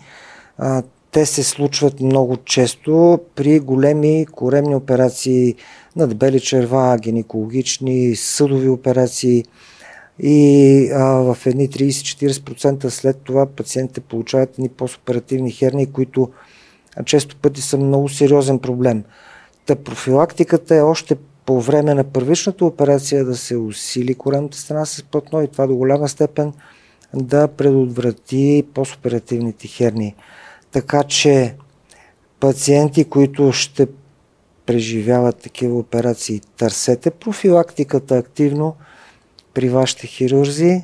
А, 0.59 0.83
те 1.15 1.27
се 1.27 1.43
случват 1.43 2.01
много 2.01 2.37
често 2.37 3.21
при 3.35 3.61
големи 3.61 4.27
коремни 4.33 4.77
операции 4.77 5.55
на 5.97 6.07
дебели 6.07 6.41
черва, 6.41 6.99
гинекологични, 6.99 8.17
съдови 8.17 8.69
операции 8.69 9.45
и 10.19 10.91
а, 10.95 11.05
в 11.05 11.39
едни 11.47 11.69
30-40% 11.69 12.89
след 12.89 13.17
това 13.25 13.47
пациентите 13.47 14.01
получават 14.01 14.51
едни 14.53 14.69
постоперативни 14.69 15.51
херни, 15.51 15.93
които 15.93 16.31
често 17.05 17.37
пъти 17.37 17.61
са 17.61 17.77
много 17.77 18.09
сериозен 18.09 18.59
проблем. 18.59 19.05
Та 19.67 19.77
профилактиката 19.77 20.75
е 20.75 20.83
още 20.83 21.17
по 21.47 21.61
време 21.61 21.95
на 21.95 22.05
първичната 22.05 22.65
операция 22.65 23.25
да 23.25 23.37
се 23.37 23.57
усили 23.57 24.15
коремната 24.15 24.59
страна 24.59 24.85
с 24.85 25.03
плътно 25.03 25.43
и 25.43 25.49
това 25.49 25.67
до 25.67 25.77
голяма 25.77 26.09
степен 26.09 26.53
да 27.15 27.49
предотврати 27.49 28.65
постоперативните 28.75 29.69
херни. 29.69 30.15
Така 30.75 31.03
че 31.03 31.55
пациенти, 32.41 33.05
които 33.05 33.53
ще 33.53 33.87
преживяват 34.67 35.37
такива 35.37 35.79
операции, 35.79 36.41
търсете 36.57 37.11
профилактиката 37.11 38.17
активно 38.17 38.77
при 39.55 39.69
вашите 39.69 40.07
хирурзи 40.07 40.83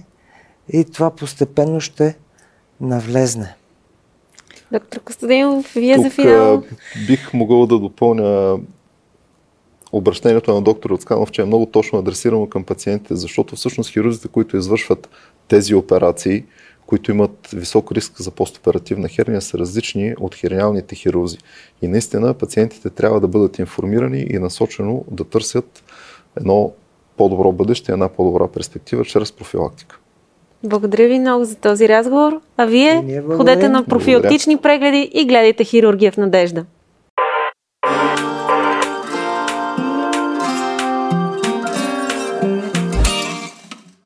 и 0.73 0.85
това 0.85 1.11
постепенно 1.11 1.81
ще 1.81 2.17
навлезне. 2.81 3.55
Доктор 4.73 5.01
Костадинов, 5.01 5.73
вие 5.75 5.95
Тук 5.95 6.05
за 6.05 6.11
финал. 6.11 6.63
бих 7.07 7.33
могъл 7.35 7.67
да 7.67 7.79
допълня 7.79 8.59
обращението 9.93 10.55
на 10.55 10.63
доктор 10.63 10.91
Оцканов, 10.91 11.31
че 11.31 11.43
е 11.43 11.45
много 11.45 11.67
точно 11.67 11.99
адресирано 11.99 12.49
към 12.49 12.65
пациентите, 12.65 13.17
защото 13.17 13.57
всъщност 13.57 13.91
хирурзите, 13.91 14.29
които 14.29 14.57
извършват 14.57 15.09
тези 15.49 15.75
операции, 15.75 16.45
които 16.91 17.11
имат 17.11 17.49
висок 17.53 17.93
риск 17.93 18.21
за 18.21 18.31
постоперативна 18.31 19.09
херния, 19.09 19.41
са 19.41 19.59
различни 19.59 20.15
от 20.21 20.35
херниалните 20.35 20.95
хирурзи. 20.95 21.39
И 21.83 21.89
наистина 21.89 22.35
пациентите 22.35 22.91
трябва 22.91 23.21
да 23.21 23.29
бъдат 23.29 23.59
информирани 23.59 24.27
и 24.31 24.39
насочено 24.39 25.05
да 25.11 25.25
търсят 25.25 25.85
едно 26.37 26.73
по-добро 27.17 27.53
бъдеще, 27.53 27.93
една 27.93 28.09
по-добра 28.09 28.49
перспектива 28.49 29.05
чрез 29.05 29.33
профилактика. 29.33 29.99
Благодаря 30.65 31.09
ви 31.09 31.19
много 31.19 31.45
за 31.45 31.55
този 31.55 31.89
разговор. 31.89 32.41
А 32.57 32.67
вие 32.67 33.23
ходете 33.37 33.69
на 33.69 33.85
профилактични 33.85 34.57
прегледи 34.57 35.11
и 35.15 35.25
гледайте 35.27 35.65
хирургия 35.65 36.13
в 36.13 36.17
надежда. 36.17 36.65